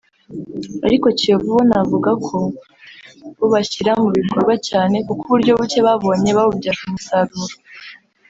[0.87, 2.37] Ariko Kiyovu bo navuga ko
[3.37, 7.55] bo bashyira mu bikorwa cyane kuko uburyo bucye babonye babubyaje umusaruro